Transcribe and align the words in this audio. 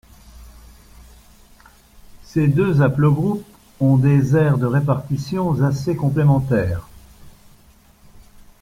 Ces 2.23 2.47
deux 2.47 2.81
haplogroupes 2.81 3.45
ont 3.79 3.97
des 3.97 4.35
aires 4.35 4.57
de 4.57 4.65
répartitions 4.65 5.61
assez 5.63 5.95
complémentaires. 5.95 6.87